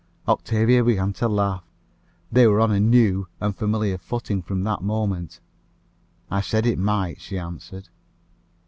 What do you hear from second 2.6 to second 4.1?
a new and familiar